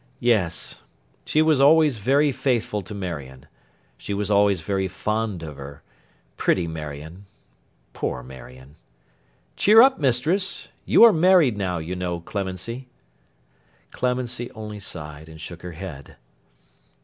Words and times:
'Yes. 0.19 0.81
She 1.25 1.43
was 1.43 1.61
always 1.61 1.99
very 1.99 2.31
faithful 2.31 2.81
to 2.81 2.95
Marion. 2.95 3.45
She 3.99 4.15
was 4.15 4.31
always 4.31 4.61
very 4.61 4.87
fond 4.87 5.43
of 5.43 5.57
her. 5.57 5.83
Pretty 6.37 6.65
Marion! 6.67 7.27
Poor 7.93 8.23
Marion! 8.23 8.77
Cheer 9.55 9.79
up, 9.79 9.99
Mistress—you 9.99 11.03
are 11.03 11.13
married 11.13 11.55
now, 11.55 11.77
you 11.77 11.95
know, 11.95 12.19
Clemency.' 12.19 12.87
Clemency 13.91 14.49
only 14.53 14.79
sighed, 14.79 15.29
and 15.29 15.39
shook 15.39 15.61
her 15.61 15.73
head. 15.73 16.15